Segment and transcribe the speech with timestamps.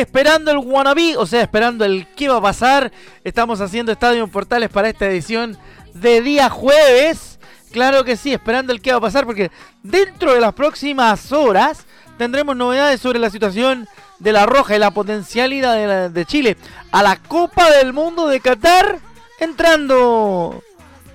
[0.00, 2.92] Esperando el wannabe, o sea, esperando el qué va a pasar.
[3.24, 5.56] Estamos haciendo Estadio Portales para esta edición
[5.94, 7.38] de día jueves.
[7.72, 9.50] Claro que sí, esperando el qué va a pasar, porque
[9.82, 14.92] dentro de las próximas horas tendremos novedades sobre la situación de la Roja y la
[14.92, 16.56] potencialidad de, Chile
[16.92, 18.98] a la Copa del Mundo de Qatar,
[19.40, 20.62] entrando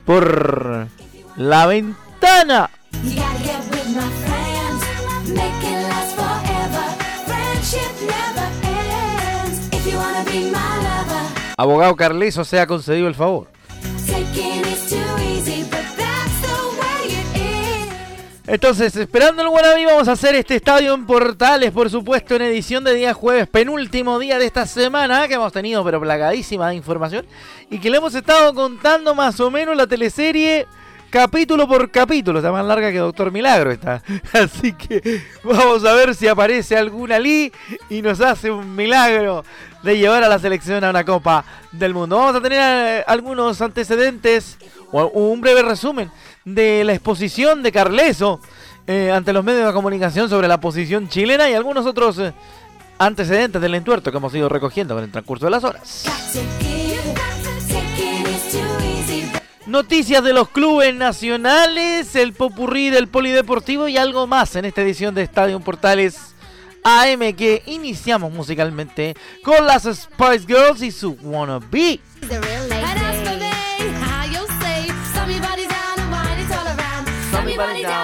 [0.06, 0.88] por
[1.36, 2.70] la ventana.
[11.62, 13.48] Abogado Carleso se ha concedido el favor.
[18.48, 22.84] Entonces, esperando el Guanabí, vamos a hacer este estadio en Portales, por supuesto, en edición
[22.84, 27.28] de día jueves, penúltimo día de esta semana, que hemos tenido, pero plagadísima de información,
[27.70, 30.66] y que le hemos estado contando más o menos la teleserie
[31.12, 32.40] capítulo por capítulo.
[32.40, 34.02] Está más larga que Doctor Milagro está.
[34.34, 37.52] Así que vamos a ver si aparece alguna Lee
[37.90, 39.44] y nos hace un milagro
[39.84, 42.18] de llevar a la selección a una Copa del Mundo.
[42.18, 44.58] Vamos a tener eh, algunos antecedentes
[44.92, 46.10] o un breve resumen
[46.46, 48.40] de la exposición de Carleso
[48.88, 52.34] eh, ante los medios de comunicación sobre la posición chilena y algunos otros eh,
[52.98, 56.06] antecedentes del entuerto que hemos ido recogiendo en el transcurso de las horas.
[59.72, 65.16] Noticias de los clubes nacionales, el popurrí del polideportivo y algo más en esta edición
[65.16, 66.36] de Estadio Portales
[66.84, 72.02] AM que iniciamos musicalmente con las Spice Girls y su Wanna Be.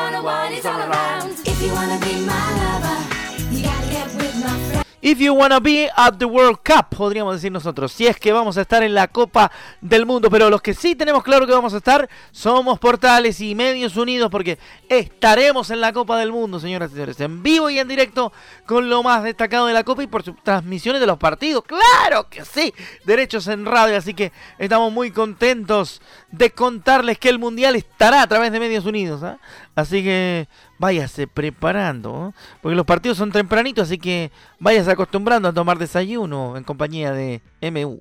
[5.10, 8.58] If you wanna be at the World Cup, podríamos decir nosotros, si es que vamos
[8.58, 11.74] a estar en la Copa del Mundo, pero los que sí tenemos claro que vamos
[11.74, 14.60] a estar somos Portales y Medios Unidos porque
[14.90, 18.34] estaremos en la Copa del Mundo, señoras y señores, en vivo y en directo
[18.66, 21.64] con lo más destacado de la Copa y por sus transmisiones de los partidos.
[21.64, 22.74] Claro que sí,
[23.06, 26.02] derechos en radio, así que estamos muy contentos
[26.32, 29.24] de contarles que el Mundial estará a través de Medios Unidos.
[29.24, 29.40] ¿ah?
[29.78, 30.50] Así que
[30.80, 32.34] váyase preparando,
[32.64, 37.44] porque los partidos son tempranitos, así que váyase acostumbrando a tomar desayuno en compañía de
[37.62, 38.00] MU.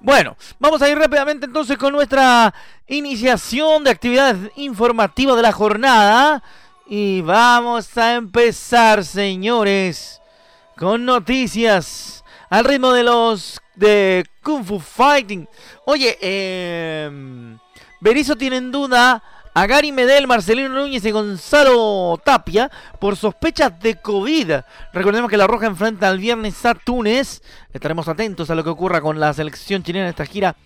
[0.00, 2.54] Bueno, vamos a ir rápidamente entonces con nuestra
[2.86, 6.40] iniciación de actividades informativas de la jornada.
[6.86, 10.22] Y vamos a empezar, señores,
[10.76, 15.48] con noticias al ritmo de los de Kung Fu Fighting.
[15.84, 17.56] Oye, eh,
[18.00, 19.22] Berizzo tiene en duda
[19.54, 22.70] a Gary Medel, Marcelino Núñez y Gonzalo Tapia
[23.00, 24.52] por sospechas de COVID.
[24.92, 27.42] Recordemos que La Roja enfrenta el viernes a Túnez.
[27.72, 30.56] Estaremos atentos a lo que ocurra con la selección chilena en esta gira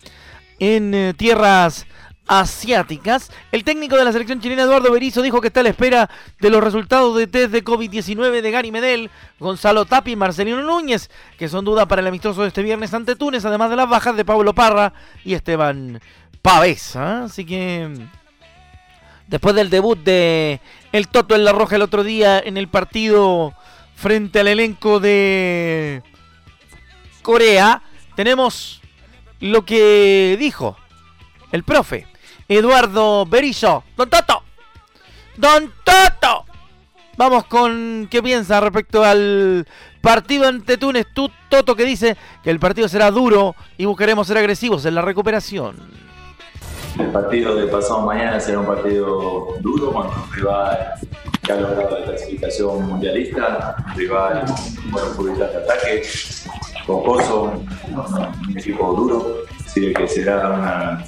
[0.59, 1.87] en eh, tierras
[2.31, 3.33] asiáticas.
[3.51, 6.09] El técnico de la selección chilena, Eduardo Berizzo, dijo que está a la espera
[6.39, 9.11] de los resultados de test de COVID-19 de Gary Medel,
[9.41, 13.17] Gonzalo Tapi y Marcelino Núñez, que son duda para el amistoso de este viernes ante
[13.17, 14.93] Túnez, además de las bajas de Pablo Parra
[15.25, 16.01] y Esteban
[16.41, 16.95] Pavés.
[16.95, 17.25] ¿ah?
[17.25, 17.93] Así que
[19.27, 20.61] después del debut de
[20.93, 23.55] el Toto en la Roja el otro día en el partido
[23.97, 26.05] frente al elenco de
[27.23, 27.83] Corea,
[28.15, 28.81] tenemos
[29.41, 30.77] lo que dijo
[31.51, 32.07] el profe
[32.51, 33.85] Eduardo Berizzo.
[33.97, 34.43] Don Toto.
[35.37, 36.45] Don Toto.
[37.17, 39.69] Vamos con qué piensa respecto al
[40.01, 41.07] partido ante Túnez.
[41.15, 45.03] Tú, Toto, que dice que el partido será duro y buscaremos ser agresivos en la
[45.03, 45.77] recuperación.
[46.99, 50.95] El partido de pasado mañana será un partido duro contra un rival
[51.43, 56.03] que ha logrado la clasificación mundialista, un rival con buenos futbolistas de ataque,
[56.85, 61.05] cocoso, un equipo duro, así que será una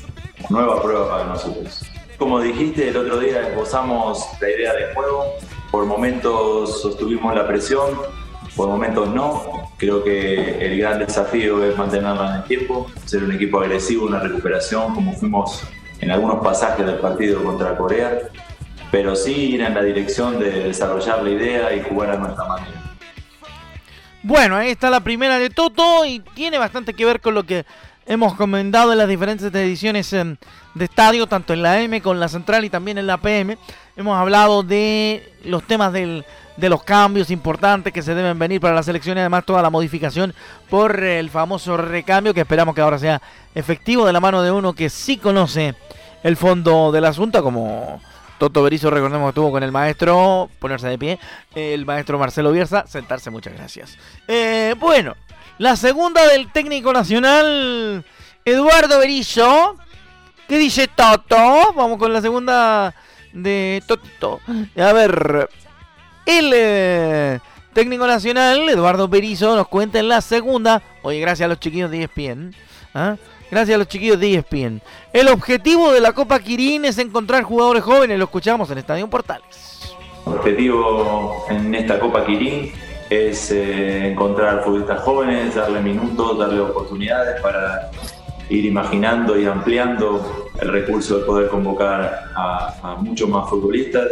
[0.51, 1.83] nueva prueba para nosotros.
[2.19, 5.25] Como dijiste, el otro día esbozamos la idea de juego,
[5.71, 7.91] por momentos sostuvimos la presión,
[8.55, 9.71] por momentos no.
[9.77, 14.21] Creo que el gran desafío es mantenerla en el tiempo, ser un equipo agresivo, una
[14.21, 15.63] recuperación, como fuimos
[16.01, 18.19] en algunos pasajes del partido contra Corea,
[18.91, 22.83] pero sí ir en la dirección de desarrollar la idea y jugar a nuestra manera.
[24.23, 27.65] Bueno, ahí está la primera de Toto y tiene bastante que ver con lo que
[28.13, 30.37] hemos comentado en las diferentes ediciones em,
[30.75, 33.57] de estadio, tanto en la M con la central y también en la PM.
[33.97, 36.25] Hemos hablado de los temas del,
[36.59, 39.71] de los cambios importantes que se deben venir para la selección y además toda la
[39.71, 40.35] modificación
[40.69, 43.23] por el famoso recambio que esperamos que ahora sea
[43.55, 45.75] efectivo de la mano de uno que sí conoce
[46.23, 48.01] el fondo del asunto, como
[48.39, 51.19] Toto Berizo, recordemos que estuvo con el maestro, ponerse de pie,
[51.55, 53.97] el maestro Marcelo Bierza, sentarse, muchas gracias.
[54.29, 55.15] Eh, bueno,
[55.59, 58.05] la segunda del técnico nacional,
[58.45, 59.77] Eduardo Berizzo.
[60.49, 61.73] ¿Qué dice Toto?
[61.75, 62.95] Vamos con la segunda
[63.33, 64.41] de Toto.
[64.77, 65.49] A ver,
[66.27, 67.39] el eh,
[67.73, 70.83] técnico nacional, Eduardo Berizzo, nos cuenta en la segunda.
[71.03, 72.55] Oye, gracias a los chiquillos de ESPN.
[72.95, 73.17] ¿ah?
[73.51, 74.83] Gracias a los chiquillos de ESPN.
[75.13, 78.19] El objetivo de la Copa Quirín es encontrar jugadores jóvenes.
[78.19, 79.95] Lo escuchamos en Estadio Portales.
[80.25, 82.73] Objetivo en esta Copa Quirín
[83.13, 87.91] es eh, encontrar futbolistas jóvenes, darle minutos, darle oportunidades para
[88.49, 94.07] ir imaginando y ampliando el recurso de poder convocar a, a muchos más futbolistas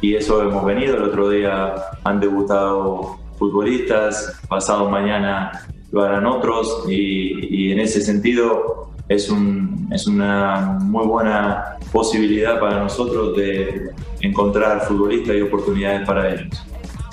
[0.00, 0.96] y eso hemos venido.
[0.96, 1.74] El otro día
[2.04, 10.06] han debutado futbolistas, pasado mañana lo harán otros y, en ese sentido es, un, es
[10.06, 16.64] una muy buena posibilidad para nosotros de encontrar futbolistas y oportunidades para ellos.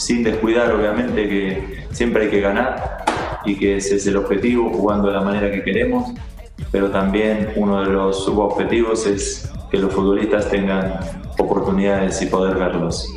[0.02, 3.06] Sin descuidar obviamente que siempre hay que ganar
[3.46, 6.12] y que ese es el objetivo, jugando de la manera que queremos,
[6.72, 11.00] pero también uno de los subobjetivos es que los futbolistas tengan
[11.38, 13.14] oportunidades y poder verlos.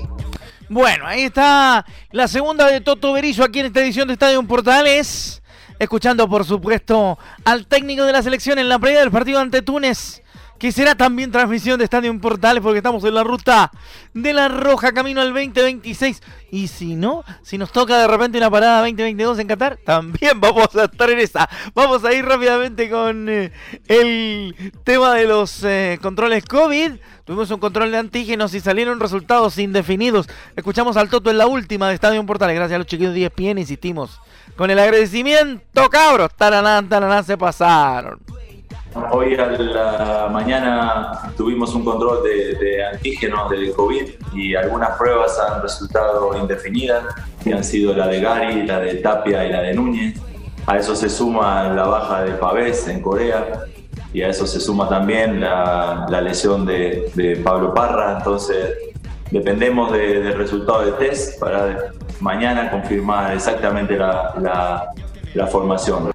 [0.69, 5.43] Bueno, ahí está la segunda de Toto Berizzo aquí en esta edición de Estadio Portales.
[5.79, 10.23] Escuchando, por supuesto, al técnico de la selección en la previa del partido ante Túnez
[10.59, 13.71] que será también transmisión de Estadio Portales porque estamos en la ruta
[14.13, 16.23] de la Roja camino al 2026.
[16.51, 20.75] Y si no, si nos toca de repente una parada 2022 en Qatar, también vamos
[20.77, 21.49] a estar en esa.
[21.75, 23.53] Vamos a ir rápidamente con eh,
[23.89, 26.93] el tema de los eh, controles COVID.
[27.25, 30.29] Tuvimos un control de antígenos y salieron resultados indefinidos.
[30.57, 32.55] Escuchamos al Toto en la última de Estadio Portales.
[32.55, 34.21] Gracias a los chiquillos de ESPN, insistimos.
[34.57, 36.31] Con el agradecimiento, cabros.
[36.37, 38.21] Taranán, taranán, se pasaron.
[39.11, 45.63] Hoy a la mañana tuvimos un control de, antígenos del COVID y algunas pruebas han
[45.63, 47.05] resultado indefinidas,
[47.43, 50.21] que han sido la de Gary, la de Tapia y la de Núñez.
[50.67, 53.65] A eso se suma la baja de Pavés en Corea
[54.13, 58.19] y a eso se suma también la, lesión de, Pablo Parra.
[58.19, 58.75] Entonces,
[59.33, 64.89] dependemos del resultado del test para mañana confirmar exactamente la,
[65.35, 66.14] la formación.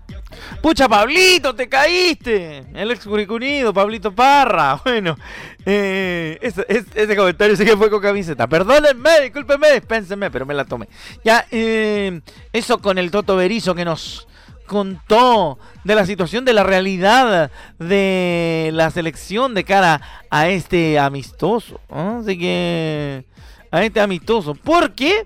[0.61, 2.65] Pucha, Pablito, te caíste.
[2.73, 4.81] El ex Curicunido, Pablito Parra.
[4.89, 5.17] Bueno,
[5.65, 8.47] eh, ese, comentario sí que fue con camiseta.
[8.47, 10.89] Perdónenme, discúlpenme, dispénsenme, pero me la tomé.
[11.23, 12.21] Ya, eh,
[12.51, 14.27] eso con el Toto Berizo que nos
[14.65, 21.79] contó de la situación, de la realidad de la selección de cara a este amistoso.
[21.89, 23.25] Así que,
[23.71, 24.55] a este amistoso.
[24.55, 25.25] ¿Por qué?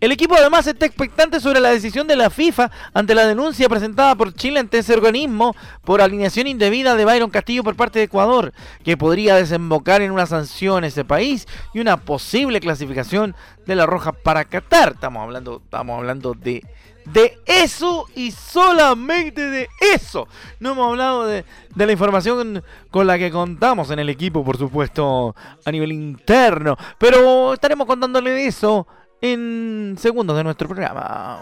[0.00, 4.14] El equipo además está expectante sobre la decisión de la FIFA ante la denuncia presentada
[4.14, 5.54] por Chile ante ese organismo
[5.84, 10.24] por alineación indebida de Byron Castillo por parte de Ecuador, que podría desembocar en una
[10.24, 13.36] sanción a ese país y una posible clasificación
[13.66, 14.92] de la Roja para Qatar.
[14.94, 16.62] Estamos hablando, estamos hablando de
[17.04, 20.28] de eso y solamente de eso.
[20.60, 24.56] No hemos hablado de, de, la información con la que contamos en el equipo, por
[24.56, 26.76] supuesto, a nivel interno.
[26.98, 28.86] Pero estaremos contándole de eso
[29.20, 31.40] en segundos de nuestro programa.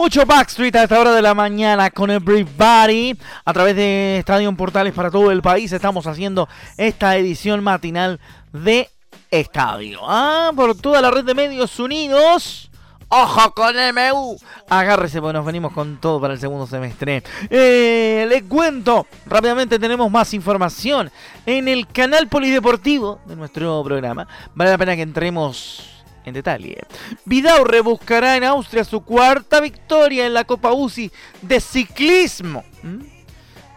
[0.00, 3.18] Mucho Backstreet a esta hora de la mañana con Everybody.
[3.44, 8.18] A través de Estadio Portales para todo el país estamos haciendo esta edición matinal
[8.50, 8.88] de
[9.30, 10.00] Estadio.
[10.04, 12.70] Ah, por toda la red de medios unidos.
[13.08, 14.38] ¡Ojo con MU!
[14.70, 17.22] Agárrese porque nos venimos con todo para el segundo semestre.
[17.50, 21.10] Eh, les cuento, rápidamente tenemos más información
[21.44, 24.26] en el canal Polideportivo de nuestro programa.
[24.54, 25.89] Vale la pena que entremos
[26.24, 26.78] en detalle.
[27.24, 31.10] Vidaurre buscará en Austria su cuarta victoria en la Copa UCI
[31.42, 32.64] de ciclismo.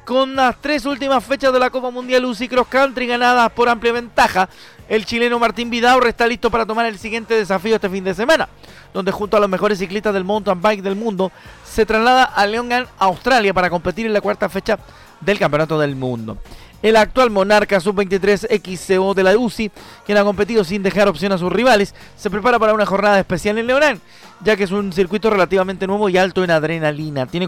[0.06, 3.94] Con las tres últimas fechas de la Copa Mundial UCI Cross Country ganadas por amplia
[3.94, 4.50] ventaja,
[4.90, 8.50] el chileno Martín Vidaurre está listo para tomar el siguiente desafío este fin de semana,
[8.94, 11.32] donde junto a los mejores ciclistas del mountain bike del mundo
[11.64, 14.78] se traslada a Leongan, Australia, para competir en la cuarta fecha
[15.22, 16.38] del Campeonato del Mundo.
[16.84, 19.72] El actual monarca sub-23 XCO de la UCI,
[20.06, 23.58] quien ha competido sin dejar opción a sus rivales, se prepara para una jornada especial
[23.58, 24.02] en Leonán,
[24.44, 27.26] ya que es un circuito relativamente nuevo y alto en adrenalina.
[27.26, 27.48] Tiene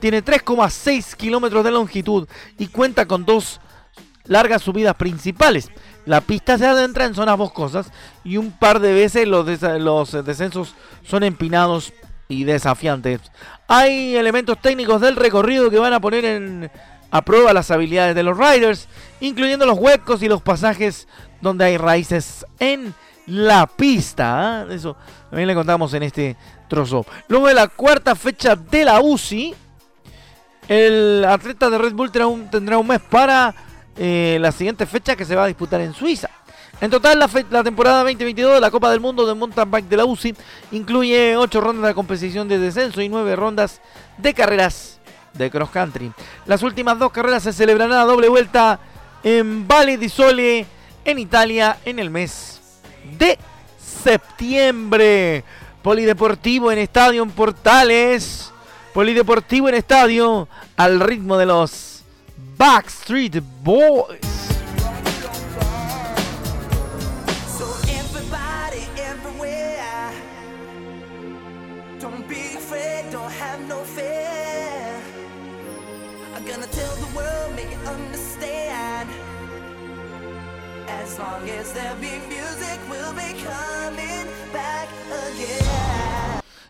[0.00, 2.26] tiene 3,6 kilómetros de longitud
[2.58, 3.60] y cuenta con dos
[4.24, 5.68] largas subidas principales.
[6.06, 7.92] La pista se adentra en zonas boscosas
[8.24, 11.92] y un par de veces los, los descensos son empinados
[12.28, 13.20] y desafiantes.
[13.68, 16.70] Hay elementos técnicos del recorrido que van a poner en,
[17.10, 18.88] a prueba las habilidades de los riders,
[19.20, 21.08] incluyendo los huecos y los pasajes
[21.40, 22.94] donde hay raíces en
[23.26, 24.62] la pista.
[24.62, 24.66] ¿ah?
[24.70, 24.96] Eso
[25.28, 26.36] también le contamos en este
[26.68, 27.04] trozo.
[27.28, 29.54] Luego de la cuarta fecha de la UCI,
[30.68, 33.54] el atleta de Red Bull tendrá un, mes para
[33.96, 36.30] eh, la siguiente fecha que se va a disputar en Suiza.
[36.80, 39.96] En total, la, la, temporada 2022 de la Copa del Mundo de Mountain Bike de
[39.98, 40.34] la UCI
[40.72, 43.82] incluye 8 rondas de competición de descenso y 9 rondas
[44.16, 44.99] de carreras
[45.34, 46.12] de cross country.
[46.46, 48.78] Las últimas dos carreras se celebrarán a doble vuelta
[49.22, 50.66] en Valle di Sole,
[51.04, 52.60] en Italia, en el mes
[53.18, 53.38] de
[53.78, 55.44] septiembre.
[55.82, 58.52] Polideportivo en Estadio en Portales.
[58.92, 62.02] Polideportivo en Estadio al ritmo de los
[62.56, 64.49] Backstreet Boys.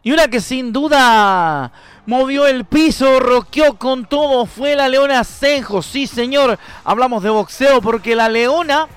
[0.02, 1.72] Y una que sin duda
[2.06, 5.82] movió el piso, roqueó con todo, fue la Leona Senjo.
[5.82, 8.88] Sí, señor, hablamos de boxeo porque la Leona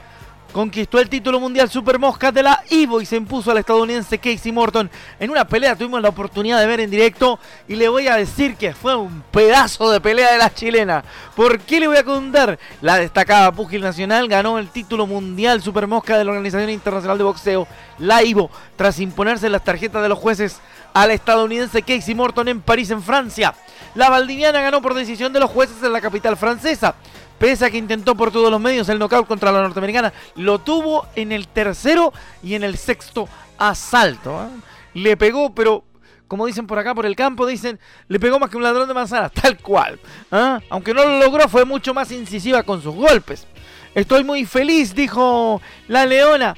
[0.53, 4.51] conquistó el título mundial Super Mosca de la Ivo y se impuso al estadounidense Casey
[4.51, 5.75] Morton en una pelea.
[5.75, 9.23] Tuvimos la oportunidad de ver en directo y le voy a decir que fue un
[9.31, 11.03] pedazo de pelea de la chilena.
[11.35, 12.59] ¿Por qué le voy a contar?
[12.81, 17.23] La destacada pugil nacional ganó el título mundial Super Mosca de la Organización Internacional de
[17.23, 17.67] Boxeo,
[17.97, 20.59] la Ivo, tras imponerse las tarjetas de los jueces
[20.93, 23.55] al estadounidense Casey Morton en París, en Francia.
[23.95, 26.95] La valdiviana ganó por decisión de los jueces en la capital francesa.
[27.43, 31.07] Pese a que intentó por todos los medios el knockout contra la norteamericana, lo tuvo
[31.13, 34.39] en el tercero y en el sexto asalto.
[34.39, 34.47] ¿ah?
[34.93, 35.83] Le pegó, pero
[36.29, 38.93] como dicen por acá por el campo, dicen, le pegó más que un ladrón de
[38.93, 39.99] manzana, tal cual.
[40.31, 40.61] ¿ah?
[40.69, 43.45] Aunque no lo logró, fue mucho más incisiva con sus golpes.
[43.93, 46.55] Estoy muy feliz, dijo la leona.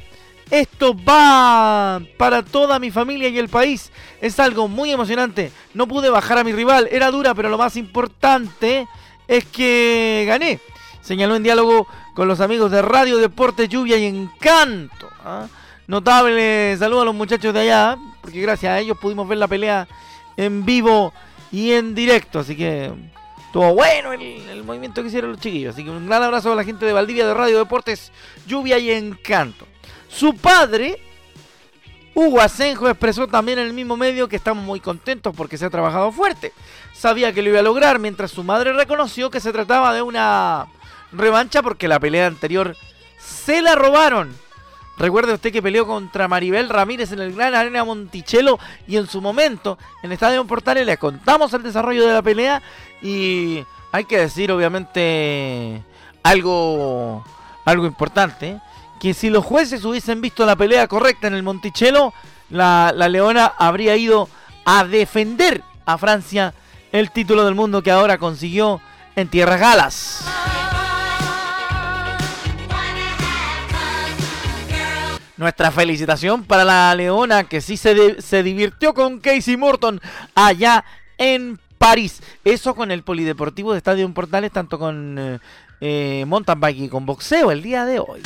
[0.51, 3.91] Esto va para toda mi familia y el país.
[4.21, 5.51] Es algo muy emocionante.
[5.73, 6.87] No pude bajar a mi rival.
[6.91, 8.87] Era dura, pero lo más importante
[9.27, 10.59] es que gané.
[11.05, 11.85] Señaló en diálogo
[12.15, 15.07] con los amigos de Radio Deporte, Lluvia y Encanto.
[15.23, 15.45] ¿ah?
[15.85, 19.87] Notable saludo a los muchachos de allá, porque gracias a ellos pudimos ver la pelea
[20.35, 21.13] en vivo
[21.51, 22.39] y en directo.
[22.39, 22.91] Así que
[23.45, 25.75] estuvo bueno el, el, movimiento que hicieron los chiquillos.
[25.75, 28.11] Así que un gran abrazo a la gente de Valdivia de Radio Deportes,
[28.47, 29.67] Lluvia y Encanto.
[30.09, 30.99] Su padre,
[32.15, 35.69] Hugo Asenjo, expresó también en el mismo medio que estamos muy contentos porque se ha
[35.69, 36.51] trabajado fuerte.
[36.95, 40.65] Sabía que lo iba a lograr, mientras su madre reconoció que se trataba de una
[41.11, 42.75] revancha porque la pelea anterior
[43.17, 44.35] se la robaron.
[44.97, 48.57] Recuerde usted que peleó contra Maribel Ramírez en el Gran Arena Monticello
[48.87, 52.61] y en su momento en Estadio Portales le contamos el desarrollo de la pelea
[53.01, 55.83] y hay que decir obviamente
[56.23, 57.25] algo
[57.65, 58.61] algo importante
[58.99, 62.13] que si los jueces hubiesen visto la pelea correcta en el Monticello,
[62.49, 64.29] la, Leona habría ido
[64.63, 66.53] a defender a Francia
[66.91, 68.79] el título del mundo que ahora consiguió
[69.15, 70.25] en Tierras Galas.
[75.37, 79.99] Nuestra felicitación para la Leona que sí se, se divirtió con Casey Morton
[80.33, 80.85] allá
[81.17, 82.21] en París.
[82.43, 85.39] Eso con el Polideportivo de Estadio Portales, tanto con eh,
[85.81, 88.21] eh, mountain bike y con boxeo el día de hoy.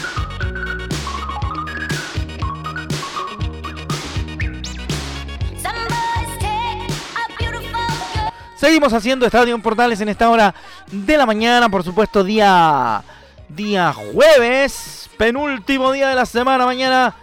[8.56, 10.54] Seguimos haciendo Estadio Portales en esta hora
[10.92, 13.02] de la mañana, por supuesto, día,
[13.50, 16.66] día jueves, penúltimo día de la semana.
[16.66, 17.16] Mañana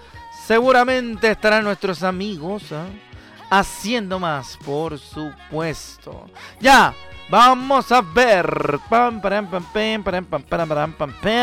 [0.46, 2.76] seguramente estarán nuestros amigos ¿eh?
[3.50, 6.26] haciendo más, por supuesto.
[6.60, 6.94] Ya,
[7.28, 8.80] vamos a ver.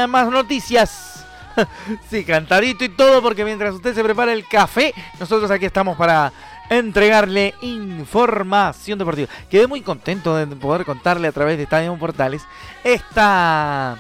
[0.08, 1.25] Más noticias.
[2.10, 6.32] sí, cantadito y todo, porque mientras usted se prepara el café, nosotros aquí estamos para
[6.70, 9.30] entregarle información deportiva.
[9.50, 12.44] Quedé muy contento de poder contarle a través de Estadio Portales
[12.84, 13.98] esta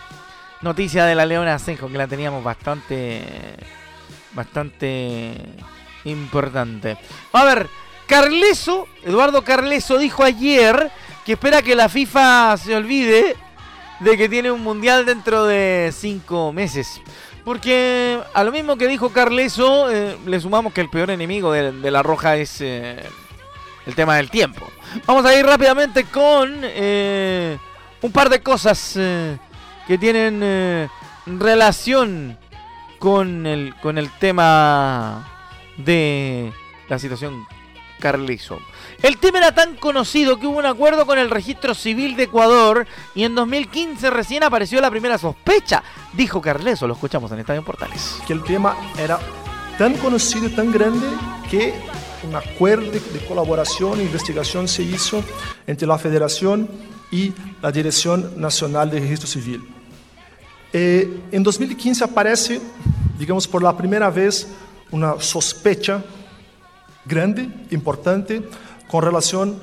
[0.63, 3.21] noticia de la Leona Asenjo, que la teníamos bastante,
[4.33, 5.33] bastante
[6.05, 6.97] importante.
[7.33, 7.67] A ver,
[8.07, 10.89] Carleso, Eduardo Carleso dijo ayer
[11.25, 13.35] que espera que la FIFA se olvide
[13.99, 17.01] de que tiene un mundial dentro de cinco meses.
[17.43, 21.91] Porque a lo mismo que dijo Carleso, eh, le sumamos que el peor enemigo de,
[21.91, 23.03] la Roja es eh,
[23.85, 24.65] el tema del tiempo.
[25.05, 27.57] Vamos a ir rápidamente con eh,
[28.01, 28.97] un par de cosas
[29.87, 30.89] que tienen
[31.25, 32.37] relación
[32.99, 35.29] con el, con el tema
[35.77, 36.51] de
[36.89, 37.45] la situación
[37.99, 38.59] Carleso.
[39.01, 42.85] El tema era tan conocido que hubo un acuerdo con el registro civil de Ecuador
[43.15, 48.17] y en 2015 recién apareció la primera sospecha, dijo Carleso, lo escuchamos en Estadio Portales.
[48.27, 49.19] Que el tema era
[49.77, 51.07] tan conocido tan grande
[51.49, 51.73] que
[52.27, 55.23] un acuerdo de colaboración e investigación se hizo
[55.65, 56.69] entre la Federación
[57.13, 59.61] y la Dirección Nacional de Registro Civil.
[60.73, 62.59] Eh, en 2015 aparece,
[63.19, 64.47] digamos, por la primera vez
[64.89, 66.03] una sospecha
[67.05, 68.41] grande, importante,
[68.87, 69.59] com relação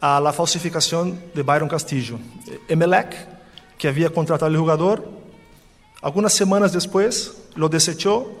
[0.00, 2.18] à falsificação de Byron Castillo.
[2.66, 3.14] Emelec,
[3.76, 5.04] que havia contratado o jogador,
[6.00, 8.40] algumas semanas depois, lo desechou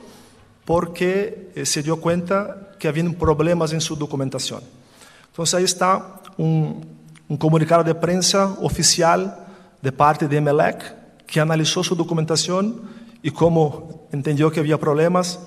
[0.64, 4.62] porque eh, se deu conta que havia problemas em sua documentação.
[5.30, 6.80] Então, aí está um,
[7.30, 9.46] um comunicado de prensa oficial
[9.80, 10.82] de parte de Emelec,
[11.28, 12.80] que analisou sua documentação
[13.22, 15.38] e, como entendeu que havia problemas,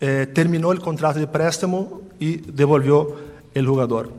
[0.00, 3.18] eh, terminou o contrato de préstamo e devolveu
[3.54, 4.10] el jugador.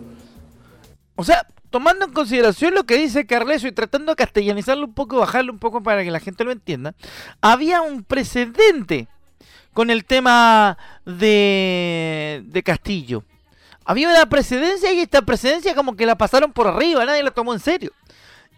[1.16, 5.18] O sea, tomando en consideración lo que dice Carleso y tratando de castellanizarlo un poco,
[5.18, 6.94] bajarlo un poco para que la gente lo entienda,
[7.42, 9.08] había un precedente
[9.74, 13.24] con el tema de, de Castillo.
[13.90, 17.56] Había una precedencia y esta precedencia como que la pasaron por arriba, nadie la tomó
[17.56, 17.92] en serio.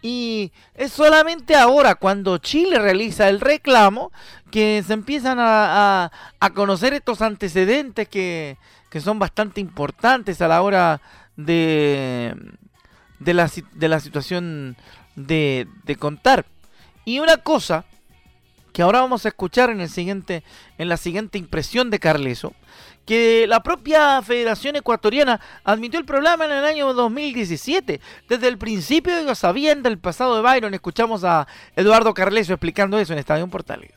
[0.01, 4.11] Y es solamente ahora, cuando Chile realiza el reclamo,
[4.51, 8.57] que se empiezan a, a conocer estos antecedentes que,
[8.89, 10.99] que son bastante importantes a la hora
[11.37, 12.35] de,
[13.19, 14.75] de, la, de la situación
[15.15, 16.45] de, de contar.
[17.05, 17.85] Y una cosa
[18.73, 20.43] que ahora vamos a escuchar en, el siguiente,
[20.77, 22.53] en la siguiente impresión de Carleso,
[23.05, 27.99] que la propia Federación Ecuatoriana admitió el problema en el año 2017.
[28.29, 30.73] Desde el principio ellos sabían del pasado de Byron.
[30.73, 33.91] Escuchamos a Eduardo Carleso explicando eso en Estadio Portales.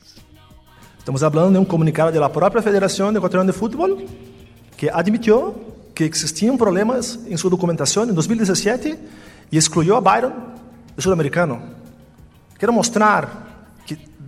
[0.99, 4.07] Estamos hablando de un comunicado de la propia Federación Ecuatoriana de Fútbol
[4.77, 5.55] que admitió
[5.95, 8.99] que existían problemas en su documentación en 2017
[9.51, 10.33] y excluyó a Byron
[10.97, 11.61] del sudamericano.
[12.59, 13.54] Quiero mostrar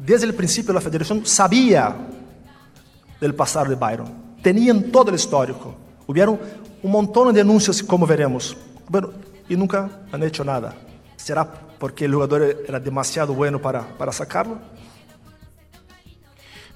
[0.07, 1.95] desde el principio la federación sabía
[3.21, 4.37] del pasado de Byron.
[4.41, 5.75] Tenían todo el histórico.
[6.07, 6.39] Hubieron
[6.83, 8.57] un montón de denuncias, como veremos.
[8.89, 9.11] Bueno,
[9.49, 10.75] y nunca han hecho nada.
[11.17, 11.45] ¿Será
[11.79, 14.59] porque el jugador era demasiado bueno para, para sacarlo?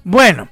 [0.03, 0.49] Bueno,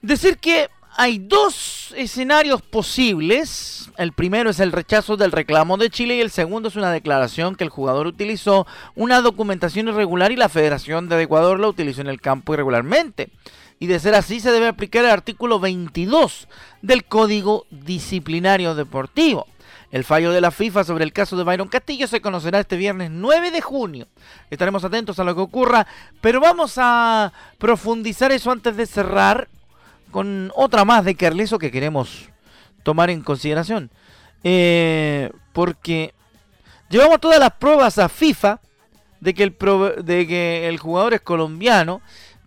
[0.00, 3.75] decir que hay dos escenarios posibles.
[3.98, 7.54] El primero es el rechazo del reclamo de Chile y el segundo es una declaración
[7.54, 12.08] que el jugador utilizó una documentación irregular y la Federación de Ecuador la utilizó en
[12.08, 13.30] el campo irregularmente.
[13.78, 16.46] Y de ser así se debe aplicar el artículo 22
[16.82, 19.46] del Código Disciplinario Deportivo.
[19.90, 23.10] El fallo de la FIFA sobre el caso de Byron Castillo se conocerá este viernes
[23.10, 24.08] 9 de junio.
[24.50, 25.86] Estaremos atentos a lo que ocurra,
[26.20, 29.48] pero vamos a profundizar eso antes de cerrar
[30.10, 32.28] con otra más de Carleso que queremos
[32.86, 33.90] tomar en consideración.
[34.44, 36.14] Eh, porque
[36.88, 38.60] llevamos todas las pruebas a FIFA
[39.20, 39.56] de que, el
[40.04, 42.00] de que el jugador es colombiano,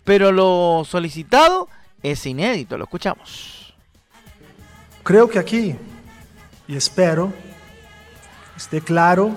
[0.05, 1.67] pero lo solicitado
[2.01, 2.77] es inédito.
[2.77, 3.75] Lo escuchamos.
[5.03, 5.75] Creo que aquí,
[6.69, 7.33] y espero,
[8.55, 9.35] esté claro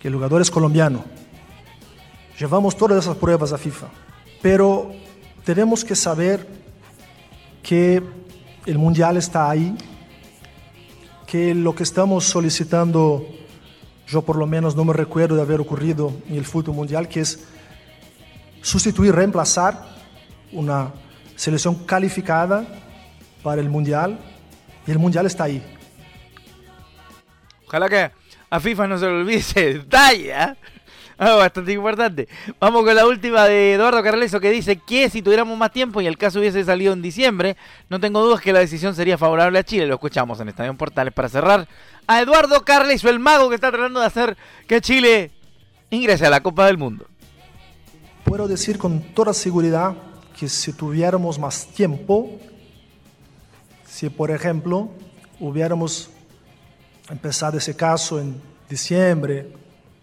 [0.00, 1.04] que el jugador es colombiano.
[2.38, 3.88] Llevamos todas esas pruebas a FIFA,
[4.40, 4.92] pero
[5.44, 6.46] tenemos que saber
[7.62, 8.02] que
[8.64, 9.76] el mundial está ahí,
[11.26, 13.26] que lo que estamos solicitando,
[14.06, 17.20] yo por lo menos no me recuerdo de haber ocurrido en el fútbol mundial, que
[17.20, 17.44] es
[18.62, 19.96] sustituir, reemplazar
[20.52, 20.92] una
[21.34, 22.64] selección calificada
[23.42, 24.18] para el mundial,
[24.86, 25.62] y el mundial está ahí.
[27.66, 28.10] Ojalá que
[28.48, 29.70] a FIFA no se olvide ese.
[29.70, 30.54] ¿eh?
[31.18, 32.28] Ah, bastante importante.
[32.60, 36.06] Vamos con la última de Eduardo Carleso que dice que si tuviéramos más tiempo y
[36.06, 37.56] el caso hubiese salido en diciembre,
[37.88, 39.86] no tengo dudas que la decisión sería favorable a Chile.
[39.86, 41.66] Lo escuchamos en Estadio Portales para cerrar
[42.06, 45.30] a Eduardo Carleso, el mago que está tratando de hacer que Chile
[45.88, 47.06] ingrese a la Copa del Mundo.
[48.24, 49.94] Puedo decir con toda seguridad
[50.38, 52.38] que si tuviéramos más tiempo,
[53.86, 54.90] si por ejemplo
[55.40, 56.10] hubiéramos
[57.08, 59.50] empezado ese caso en diciembre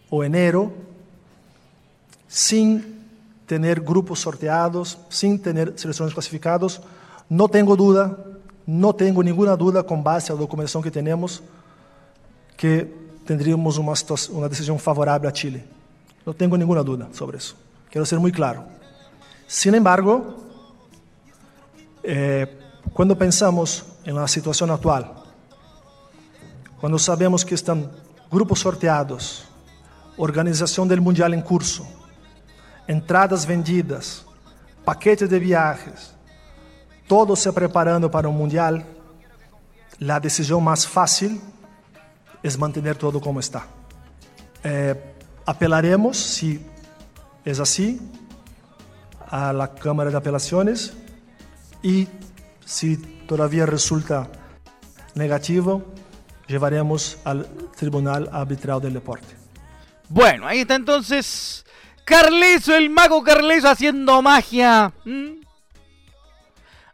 [0.10, 0.74] o enero,
[2.34, 3.06] sin
[3.46, 6.82] tener grupos sorteados, sin tener selecciones clasificados,
[7.30, 8.18] no tengo duda,
[8.66, 11.44] no tengo ninguna duda con base a la documentación que tenemos,
[12.58, 12.92] que
[13.24, 13.94] tendríamos una,
[14.32, 15.64] una decisión favorable a Chile.
[16.26, 17.54] No tengo ninguna duda sobre eso.
[17.92, 18.64] Quiero ser muy claro.
[19.46, 20.36] Sin embargo,
[22.02, 22.48] eh,
[22.94, 25.14] cuando pensamos en la situación actual,
[26.82, 27.92] cuando sabemos que están
[28.32, 29.46] grupos sorteados,
[30.18, 31.86] organización del Mundial en curso,
[32.88, 34.26] entradas vendidas,
[34.84, 36.14] paquetes de viajes,
[37.08, 38.86] todo se preparando para un Mundial,
[40.00, 41.40] la decisión más fácil
[42.42, 43.66] es mantener todo como está.
[44.64, 45.16] Eh,
[45.46, 46.66] apelaremos, si
[47.46, 48.00] es así,
[49.30, 50.94] a la Cámara de Apelaciones
[51.82, 52.08] y
[52.66, 54.30] si todavía resulta
[55.16, 55.84] negativo,
[56.48, 59.36] llevaremos al Tribunal Arbitral del Deporte.
[60.10, 61.66] Bueno, ahí está entonces
[62.06, 64.92] Carleso, el mago Carleso haciendo magia.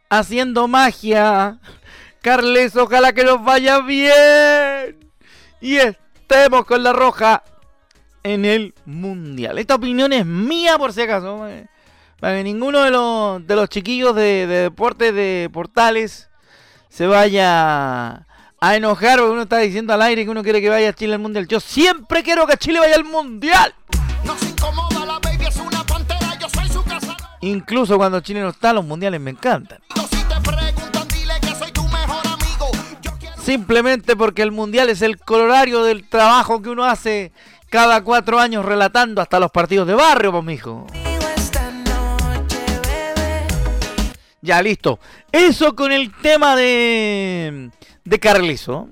[0.08, 1.58] Haciendo magia.
[2.20, 5.10] Carleso, ojalá que nos vaya bien.
[5.60, 7.42] Y estemos con la roja
[8.22, 9.58] en el mundial.
[9.58, 11.48] Esta opinión es mía por si acaso.
[11.48, 11.66] Eh.
[12.20, 16.28] Para que ninguno de los, de los chiquillos de, de deportes de portales
[16.88, 18.26] se vaya
[18.60, 21.14] a enojar porque uno está diciendo al aire que uno quiere que vaya a Chile
[21.14, 21.48] al mundial.
[21.48, 23.74] Yo siempre quiero que Chile vaya al mundial.
[27.42, 29.80] Incluso cuando Chile no está, los mundiales me encantan.
[33.42, 37.32] Simplemente porque el mundial es el colorario del trabajo que uno hace
[37.70, 40.86] cada cuatro años relatando hasta los partidos de barrio, pues mijo.
[44.42, 44.98] Ya, listo.
[45.32, 47.70] Eso con el tema de,
[48.04, 48.88] de Carlizo.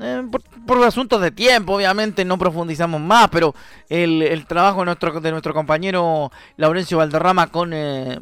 [0.00, 0.22] Eh,
[0.66, 3.54] por, asuntos de tiempo, obviamente, no profundizamos más, pero
[3.88, 8.18] el, trabajo de nuestro, de nuestro compañero Laurencio Valderrama con, eh,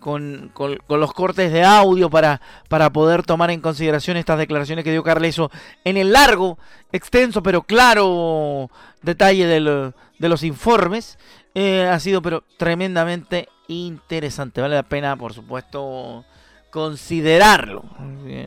[0.00, 0.52] con,
[0.88, 5.50] los cortes de audio para, para poder tomar en consideración estas declaraciones que dio Carleso
[5.84, 6.58] en el largo,
[6.92, 8.70] extenso, pero claro
[9.02, 11.18] detalle de los informes,
[11.54, 14.60] eh, ha sido pero tremendamente interesante.
[14.60, 16.24] Vale la pena, por supuesto,
[16.70, 17.84] considerarlo.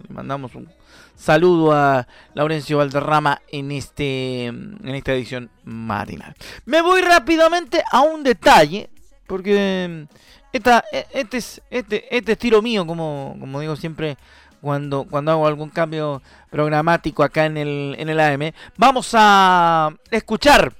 [0.09, 0.69] mandamos un
[1.15, 6.35] saludo a Laurencio Valderrama en, este, en esta edición matinal.
[6.65, 8.89] Me voy rápidamente a un detalle,
[9.27, 10.07] porque
[10.53, 14.17] esta, este, es, este, este mío, como, como digo siempre
[14.61, 18.51] cuando, cuando hago algún cambio programático acá en el, en el AM.
[18.77, 20.73] Vamos a escuchar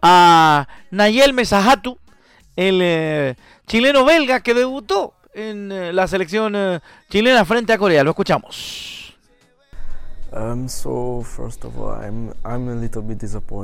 [0.00, 1.98] a Nayel Mesajatu,
[2.56, 8.04] el eh, chileno belga que debutó en eh, la selección eh, chilena frente a Corea.
[8.04, 9.02] Lo escuchamos.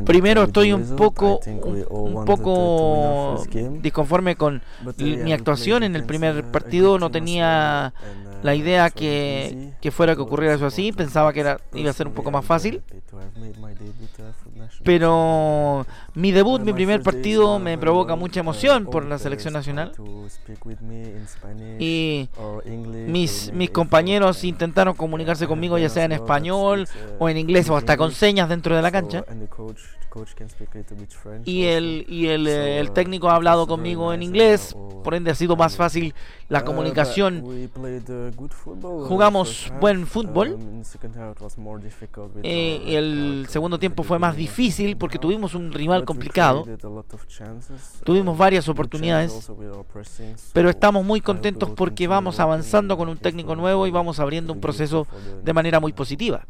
[0.04, 3.42] Primero estoy un poco, un, poco
[3.80, 4.60] disconforme con
[4.98, 6.98] mi actuación en el primer partido.
[6.98, 10.92] No tenía uh, la idea que, que fuera que ocurriera eso así.
[10.92, 12.82] Pensaba que era, iba a ser un poco más fácil.
[14.84, 15.86] Pero
[16.18, 19.92] mi debut, mi primer partido me provoca mucha emoción por la selección nacional.
[21.78, 22.28] Y
[23.06, 26.88] mis, mis compañeros intentaron comunicarse conmigo ya sea en español
[27.20, 29.24] o en inglés o hasta con señas dentro de la cancha.
[31.44, 35.34] Y el, y el, eh, el técnico ha hablado conmigo en inglés, por ende ha
[35.34, 36.14] sido más fácil
[36.48, 37.44] la comunicación.
[39.06, 40.58] Jugamos buen fútbol.
[42.42, 46.64] Eh, y el segundo tiempo fue más difícil porque tuvimos un rival complicado.
[48.02, 49.50] Tuvimos varias oportunidades.
[50.54, 54.60] Pero estamos muy contentos porque vamos avanzando con un técnico nuevo y vamos abriendo un
[54.60, 55.06] proceso
[55.44, 56.46] de manera muy positiva.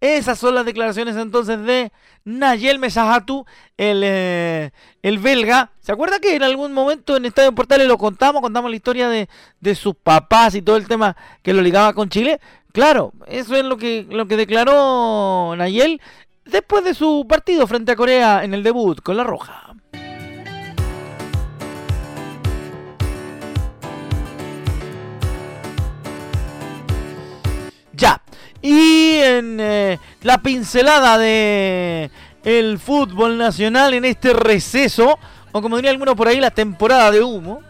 [0.00, 1.90] Esas son las declaraciones entonces de
[2.24, 3.46] Nayel Mesajatu,
[3.78, 4.70] el, eh,
[5.02, 5.72] el belga.
[5.80, 8.42] ¿Se acuerda que en algún momento en Estadio Portales lo contamos?
[8.42, 9.28] Contamos la historia de,
[9.60, 12.40] de sus papás y todo el tema que lo ligaba con Chile.
[12.72, 16.00] Claro, eso es lo que, lo que declaró Nayel
[16.48, 19.74] después de su partido frente a Corea en el debut con la Roja.
[27.92, 28.20] Ya.
[28.62, 32.10] Y en eh, la pincelada de
[32.44, 35.18] el fútbol nacional en este receso,
[35.52, 37.60] o como diría alguno por ahí, la temporada de humo.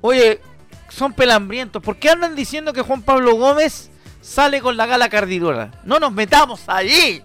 [0.00, 0.40] Oye,
[0.88, 1.82] son pelambrientos.
[1.82, 5.70] ¿Por qué andan diciendo que Juan Pablo Gómez sale con la gala cardidora?
[5.84, 7.22] No nos metamos allí.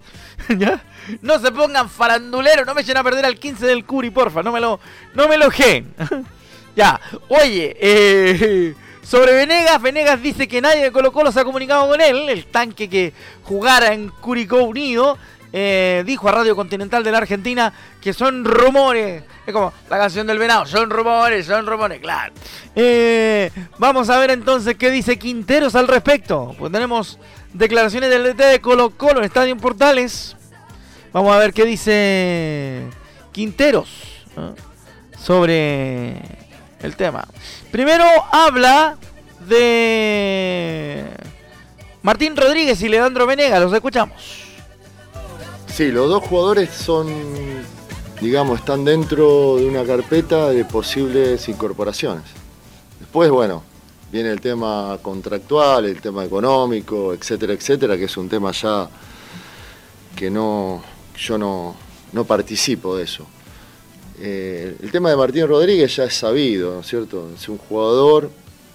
[1.21, 4.51] No se pongan faranduleros, no me echen a perder al 15 del Curi, porfa, no
[4.51, 4.79] me lo,
[5.13, 5.49] no me lo
[6.75, 11.87] ya, oye, eh, sobre Venegas, Venegas dice que nadie de Colo Colo se ha comunicado
[11.87, 15.17] con él, el tanque que jugara en Curicó Unido.
[15.57, 17.71] Eh, dijo a Radio Continental de la Argentina
[18.01, 19.23] que son rumores.
[19.45, 22.33] Es como la canción del venado, son rumores, son rumores, claro.
[22.75, 26.53] Eh, vamos a ver entonces qué dice Quinteros al respecto.
[26.59, 27.19] Pues tenemos
[27.57, 30.35] declaraciones del DT de Colo Colo en Estadio Portales.
[31.13, 32.83] Vamos a ver qué dice
[33.31, 33.89] Quinteros
[35.17, 36.17] sobre
[36.81, 37.25] el tema.
[37.71, 38.97] Primero habla
[39.47, 41.05] de
[42.01, 44.43] Martín Rodríguez y Leandro Venega, los escuchamos.
[45.73, 47.07] Sí, los dos jugadores son,
[48.21, 52.23] digamos, están dentro de una carpeta de posibles incorporaciones.
[52.99, 53.63] Después, bueno,
[54.11, 58.89] viene el tema contractual, el tema económico, etcétera, etcétera, que es un tema ya
[60.15, 60.83] que no,
[61.17, 61.75] yo no,
[62.13, 63.25] no participo de eso.
[64.19, 67.29] Eh, el tema de Martín Rodríguez ya es sabido, ¿no es cierto?
[67.35, 68.31] Es un jugador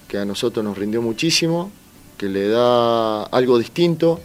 [0.06, 1.70] que a nosotros nos rindió muchísimo,
[2.18, 4.20] que le da algo distinto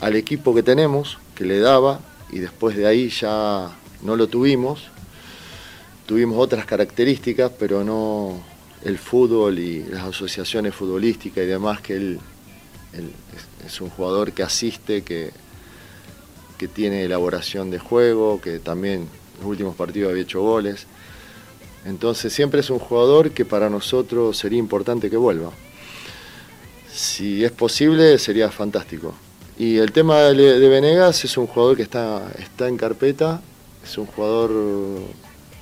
[0.00, 2.00] al equipo que tenemos, que le daba,
[2.32, 3.70] y después de ahí ya
[4.02, 4.82] no lo tuvimos.
[6.06, 8.40] Tuvimos otras características, pero no
[8.84, 12.20] el fútbol y las asociaciones futbolísticas y demás, que él,
[13.66, 15.30] es, un jugador que asiste, que,
[16.58, 19.06] que tiene elaboración de juego, que también
[19.38, 20.86] los últimos partidos había hecho goles.
[21.84, 25.50] Entonces siempre es un jugador que para nosotros sería importante que vuelva.
[26.92, 29.14] Si es posible, sería fantástico.
[29.58, 33.40] Y el tema de Venegas es un jugador que está, está en carpeta,
[33.84, 34.50] es un jugador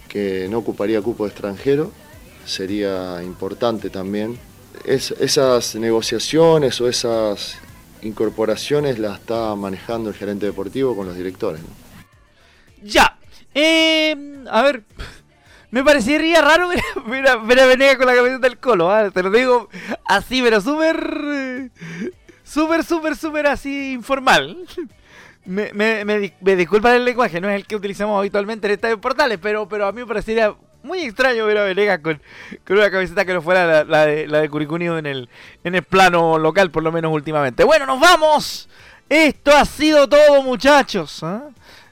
[0.09, 1.93] que no ocuparía cupo extranjero,
[2.49, 4.39] sería importante también.
[4.85, 7.59] esas negociaciones o esas
[8.03, 11.61] incorporaciones las está manejando el gerente deportivo con los directores.
[12.83, 13.19] Ya,
[13.55, 14.17] eh,
[14.51, 14.85] a ver,
[15.71, 16.69] me parecería raro
[17.07, 19.11] ver, a, Venegas con la camiseta del Colo, ¿ah?
[19.11, 19.69] te lo digo
[20.05, 21.71] así, pero súper,
[22.45, 24.57] súper, súper, súper así informal.
[25.45, 29.39] Me, me, me, disculpan el lenguaje, no es el que utilizamos habitualmente en estadio portales,
[29.41, 32.21] pero, pero a mí me parecería muy extraño ver a Venegas con,
[32.69, 35.29] una camiseta que no fuera la, de, la de Curicunio en el,
[35.65, 37.65] en el plano local, por lo menos últimamente.
[37.65, 38.69] Bueno, nos vamos.
[39.09, 41.23] Esto ha sido todo, muchachos.
[41.23, 41.45] ¿ah?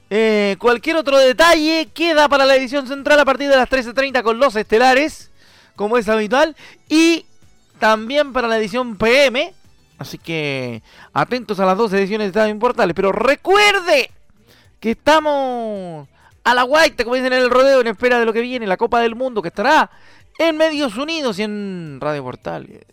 [0.09, 4.39] Eh, cualquier otro detalle queda para la edición central a partir de las 13.30 con
[4.39, 5.31] los estelares,
[5.75, 6.55] como es habitual,
[6.89, 7.27] y
[7.79, 9.53] también para la edición PM.
[9.99, 12.95] Así que atentos a las dos ediciones de Estadio Importales.
[12.95, 14.11] Pero recuerde
[14.79, 16.07] que estamos
[16.47, 18.77] a la guaita, como dicen en el rodeo, en espera de lo que viene, la
[18.77, 19.91] Copa del Mundo, que estará
[20.39, 22.87] en Medios Unidos y en Radio Portales.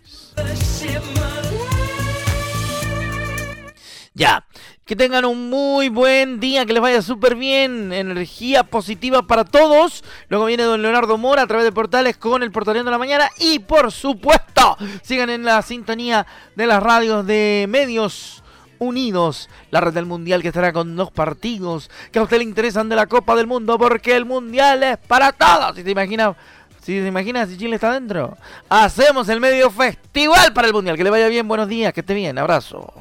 [4.15, 4.43] Ya,
[4.85, 10.03] que tengan un muy buen día, que les vaya súper bien, energía positiva para todos.
[10.29, 13.29] Luego viene don Leonardo Mora a través de portales con el Portaleando de la Mañana.
[13.39, 18.42] Y por supuesto, sigan en la sintonía de las radios de medios
[18.79, 19.49] unidos.
[19.71, 22.95] La red del Mundial que estará con dos partidos que a usted le interesan de
[22.95, 25.75] la Copa del Mundo porque el Mundial es para todos.
[25.75, 26.35] Si te imaginas...
[26.81, 30.97] Si se imagina si Chile está dentro, hacemos el medio festival para el Mundial.
[30.97, 32.93] Que le vaya bien, buenos días, que esté bien, abrazo.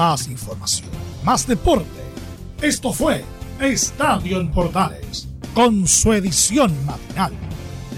[0.00, 0.88] más información,
[1.24, 1.86] más deporte.
[2.62, 3.22] Esto fue
[3.60, 7.49] Estadio en Portales, con su edición matinal.